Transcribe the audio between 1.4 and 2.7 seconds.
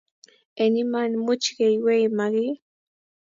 keyweei, magiy?